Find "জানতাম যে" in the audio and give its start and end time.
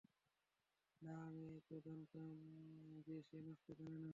1.79-3.15